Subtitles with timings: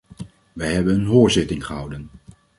[0.53, 2.09] Wij hebben een hoorzitting gehouden.